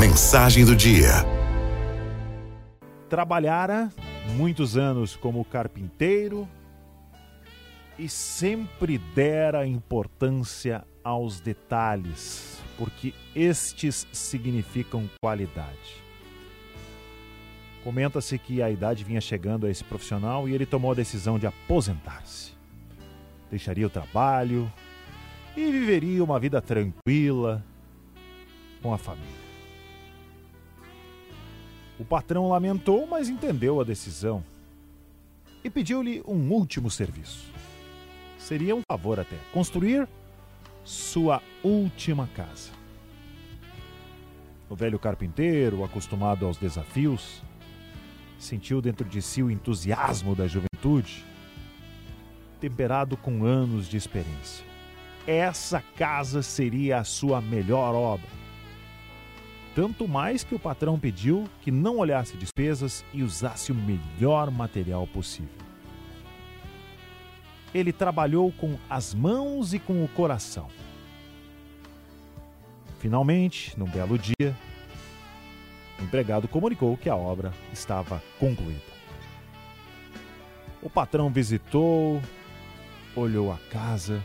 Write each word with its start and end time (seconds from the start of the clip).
Mensagem 0.00 0.64
do 0.64 0.74
dia. 0.74 1.10
Trabalhara 3.10 3.92
muitos 4.34 4.78
anos 4.78 5.14
como 5.14 5.44
carpinteiro 5.44 6.48
e 7.98 8.08
sempre 8.08 8.96
dera 8.96 9.66
importância 9.66 10.86
aos 11.04 11.38
detalhes, 11.38 12.62
porque 12.78 13.12
estes 13.36 14.06
significam 14.10 15.06
qualidade. 15.22 16.02
Comenta-se 17.84 18.38
que 18.38 18.62
a 18.62 18.70
idade 18.70 19.04
vinha 19.04 19.20
chegando 19.20 19.66
a 19.66 19.70
esse 19.70 19.84
profissional 19.84 20.48
e 20.48 20.54
ele 20.54 20.64
tomou 20.64 20.92
a 20.92 20.94
decisão 20.94 21.38
de 21.38 21.46
aposentar-se. 21.46 22.52
Deixaria 23.50 23.86
o 23.86 23.90
trabalho 23.90 24.72
e 25.54 25.70
viveria 25.70 26.24
uma 26.24 26.40
vida 26.40 26.58
tranquila 26.62 27.62
com 28.80 28.94
a 28.94 28.96
família. 28.96 29.49
O 32.00 32.04
patrão 32.04 32.48
lamentou, 32.48 33.06
mas 33.06 33.28
entendeu 33.28 33.78
a 33.78 33.84
decisão 33.84 34.42
e 35.62 35.68
pediu-lhe 35.68 36.22
um 36.26 36.50
último 36.50 36.90
serviço. 36.90 37.52
Seria 38.38 38.74
um 38.74 38.80
favor 38.90 39.20
até 39.20 39.36
construir 39.52 40.08
sua 40.82 41.42
última 41.62 42.26
casa. 42.28 42.70
O 44.70 44.74
velho 44.74 44.98
carpinteiro, 44.98 45.84
acostumado 45.84 46.46
aos 46.46 46.56
desafios, 46.56 47.42
sentiu 48.38 48.80
dentro 48.80 49.06
de 49.06 49.20
si 49.20 49.42
o 49.42 49.50
entusiasmo 49.50 50.34
da 50.34 50.46
juventude, 50.46 51.22
temperado 52.62 53.14
com 53.14 53.44
anos 53.44 53.86
de 53.86 53.98
experiência. 53.98 54.64
Essa 55.26 55.82
casa 55.98 56.40
seria 56.40 56.96
a 56.96 57.04
sua 57.04 57.42
melhor 57.42 57.94
obra. 57.94 58.39
Tanto 59.74 60.08
mais 60.08 60.42
que 60.42 60.54
o 60.54 60.58
patrão 60.58 60.98
pediu 60.98 61.44
que 61.62 61.70
não 61.70 61.98
olhasse 61.98 62.36
despesas 62.36 63.04
e 63.14 63.22
usasse 63.22 63.70
o 63.70 63.74
melhor 63.74 64.50
material 64.50 65.06
possível. 65.06 65.54
Ele 67.72 67.92
trabalhou 67.92 68.50
com 68.50 68.76
as 68.88 69.14
mãos 69.14 69.72
e 69.72 69.78
com 69.78 70.04
o 70.04 70.08
coração. 70.08 70.66
Finalmente, 72.98 73.78
num 73.78 73.86
belo 73.86 74.18
dia, 74.18 74.56
o 76.00 76.02
empregado 76.02 76.48
comunicou 76.48 76.96
que 76.96 77.08
a 77.08 77.14
obra 77.14 77.52
estava 77.72 78.20
concluída. 78.40 78.90
O 80.82 80.90
patrão 80.90 81.30
visitou, 81.30 82.20
olhou 83.14 83.52
a 83.52 83.58
casa 83.70 84.20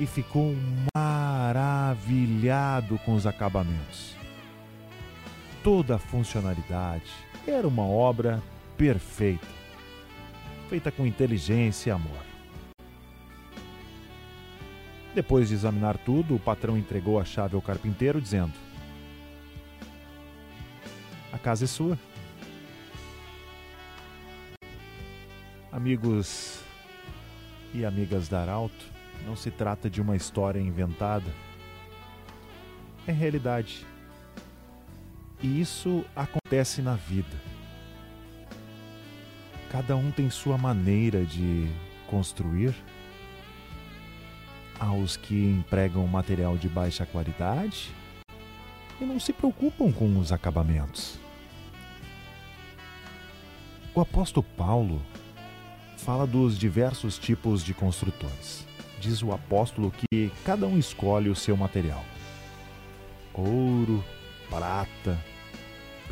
e 0.00 0.06
ficou 0.06 0.56
maravilhado 0.94 2.98
com 3.04 3.14
os 3.14 3.26
acabamentos. 3.26 4.21
Toda 5.62 5.94
a 5.94 5.98
funcionalidade 5.98 7.10
era 7.46 7.68
uma 7.68 7.84
obra 7.84 8.42
perfeita, 8.76 9.46
feita 10.68 10.90
com 10.90 11.06
inteligência 11.06 11.90
e 11.90 11.92
amor. 11.92 12.24
Depois 15.14 15.48
de 15.48 15.54
examinar 15.54 15.98
tudo, 15.98 16.34
o 16.34 16.40
patrão 16.40 16.76
entregou 16.76 17.20
a 17.20 17.24
chave 17.24 17.54
ao 17.54 17.62
carpinteiro, 17.62 18.20
dizendo: 18.20 18.54
a 21.32 21.38
casa 21.38 21.64
é 21.64 21.68
sua. 21.68 21.96
Amigos 25.70 26.60
e 27.72 27.84
amigas 27.84 28.28
da 28.28 28.42
Arauto, 28.42 28.84
não 29.24 29.36
se 29.36 29.50
trata 29.50 29.88
de 29.88 30.00
uma 30.00 30.16
história 30.16 30.60
inventada. 30.60 31.30
É 33.06 33.12
realidade. 33.12 33.86
E 35.42 35.60
isso 35.60 36.04
acontece 36.14 36.80
na 36.80 36.94
vida. 36.94 37.36
Cada 39.70 39.96
um 39.96 40.10
tem 40.10 40.30
sua 40.30 40.56
maneira 40.56 41.24
de 41.24 41.66
construir. 42.06 42.74
Há 44.78 44.92
os 44.92 45.16
que 45.16 45.34
empregam 45.34 46.06
material 46.06 46.56
de 46.56 46.68
baixa 46.68 47.04
qualidade 47.06 47.90
e 49.00 49.04
não 49.04 49.18
se 49.18 49.32
preocupam 49.32 49.90
com 49.90 50.18
os 50.18 50.30
acabamentos. 50.30 51.18
O 53.94 54.00
apóstolo 54.00 54.46
Paulo 54.56 55.02
fala 55.96 56.26
dos 56.26 56.58
diversos 56.58 57.18
tipos 57.18 57.64
de 57.64 57.74
construtores. 57.74 58.66
Diz 59.00 59.22
o 59.22 59.32
apóstolo 59.32 59.90
que 59.90 60.30
cada 60.44 60.66
um 60.66 60.78
escolhe 60.78 61.28
o 61.28 61.34
seu 61.34 61.56
material: 61.56 62.04
ouro, 63.34 64.04
prata, 64.48 65.18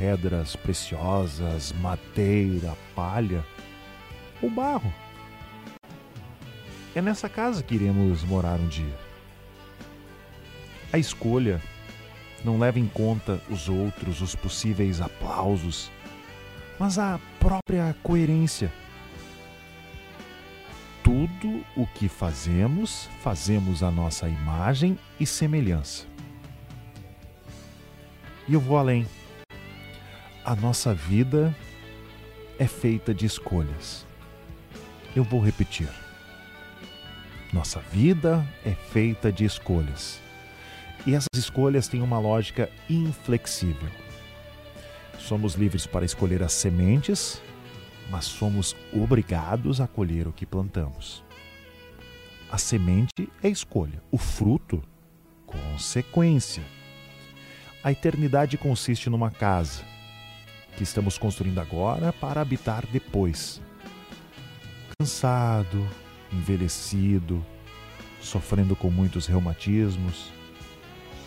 pedras 0.01 0.57
preciosas, 0.57 1.75
madeira, 1.75 2.75
palha 2.95 3.45
ou 4.41 4.49
barro. 4.49 4.91
É 6.95 7.03
nessa 7.03 7.29
casa 7.29 7.63
que 7.63 7.75
iremos 7.75 8.25
morar 8.25 8.59
um 8.59 8.67
dia. 8.67 8.99
A 10.91 10.97
escolha 10.97 11.61
não 12.43 12.59
leva 12.59 12.79
em 12.79 12.87
conta 12.87 13.43
os 13.51 13.69
outros, 13.69 14.23
os 14.23 14.35
possíveis 14.35 15.03
aplausos, 15.03 15.93
mas 16.79 16.99
a 16.99 17.21
própria 17.39 17.95
coerência. 18.03 18.73
Tudo 21.05 21.63
o 21.77 21.87
que 21.87 22.09
fazemos, 22.09 23.07
fazemos 23.21 23.83
a 23.83 23.91
nossa 23.91 24.27
imagem 24.27 24.99
e 25.19 25.27
semelhança. 25.27 26.07
E 28.49 28.55
eu 28.55 28.61
vou 28.61 28.79
além. 28.79 29.07
A 30.51 30.57
nossa 30.57 30.93
vida 30.93 31.57
é 32.59 32.67
feita 32.67 33.15
de 33.15 33.25
escolhas. 33.25 34.05
Eu 35.15 35.23
vou 35.23 35.39
repetir. 35.39 35.89
Nossa 37.53 37.79
vida 37.79 38.45
é 38.67 38.73
feita 38.73 39.31
de 39.31 39.45
escolhas. 39.45 40.19
E 41.07 41.15
essas 41.15 41.29
escolhas 41.37 41.87
têm 41.87 42.03
uma 42.03 42.19
lógica 42.19 42.69
inflexível. 42.91 43.89
Somos 45.21 45.55
livres 45.55 45.87
para 45.87 46.05
escolher 46.05 46.43
as 46.43 46.53
sementes, 46.53 47.41
mas 48.11 48.25
somos 48.25 48.75
obrigados 48.93 49.81
a 49.81 49.87
colher 49.87 50.27
o 50.27 50.33
que 50.33 50.45
plantamos. 50.45 51.23
A 52.51 52.59
semente 52.59 53.29
é 53.41 53.49
escolha, 53.49 54.03
o 54.11 54.19
fruto, 54.19 54.83
consequência. 55.47 56.65
A 57.85 57.93
eternidade 57.93 58.59
consiste 58.59 59.09
numa 59.09 59.31
casa 59.31 59.89
que 60.81 60.85
estamos 60.85 61.19
construindo 61.19 61.59
agora 61.59 62.11
para 62.11 62.41
habitar 62.41 62.87
depois. 62.87 63.61
Cansado, 64.99 65.87
envelhecido, 66.33 67.45
sofrendo 68.19 68.75
com 68.75 68.89
muitos 68.89 69.27
reumatismos, 69.27 70.33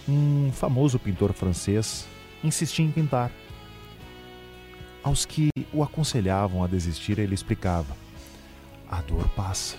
um 0.09 0.51
famoso 0.51 0.97
pintor 0.97 1.33
francês 1.33 2.07
insistia 2.43 2.83
em 2.83 2.89
pintar. 2.89 3.31
Aos 5.03 5.23
que 5.23 5.49
o 5.71 5.83
aconselhavam 5.83 6.63
a 6.63 6.67
desistir, 6.67 7.19
ele 7.19 7.35
explicava: 7.35 7.95
a 8.89 9.03
dor 9.03 9.29
passa, 9.35 9.77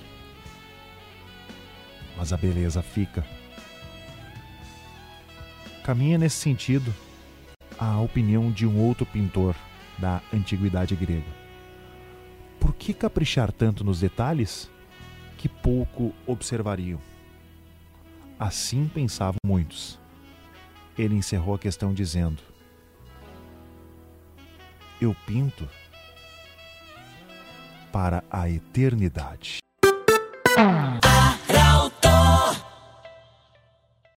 mas 2.17 2.33
a 2.33 2.37
beleza 2.37 2.81
fica. 2.81 3.27
Caminha 5.83 6.17
nesse 6.17 6.37
sentido 6.37 6.95
a 7.79 8.01
opinião 8.01 8.51
de 8.51 8.67
um 8.67 8.79
outro 8.79 9.05
pintor 9.07 9.55
da 9.99 10.21
antiguidade 10.33 10.95
grega. 10.97 11.45
Por 12.59 12.75
que 12.75 12.95
caprichar 12.95 13.53
tanto 13.53 13.85
nos 13.85 14.01
detalhes 14.01 14.71
que 15.37 15.49
pouco 15.49 16.13
observariam? 16.27 17.01
Assim 18.39 18.89
pensavam 18.89 19.39
muitos. 19.47 19.99
Ele 20.97 21.15
encerrou 21.15 21.55
a 21.55 21.59
questão 21.59 21.93
dizendo: 21.93 22.43
eu 25.01 25.15
pinto 25.27 25.69
para 27.93 28.25
a 28.31 28.49
eternidade. 28.49 29.59